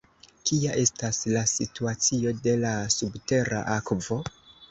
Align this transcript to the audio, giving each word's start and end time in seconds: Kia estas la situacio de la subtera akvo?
Kia 0.49 0.77
estas 0.83 1.19
la 1.33 1.43
situacio 1.51 2.33
de 2.47 2.55
la 2.63 2.73
subtera 2.97 3.63
akvo? 3.77 4.21